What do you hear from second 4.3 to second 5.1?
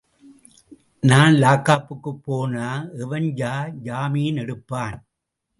எடுப்பான்?